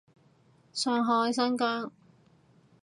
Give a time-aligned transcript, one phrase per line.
[0.73, 1.91] 上海，新疆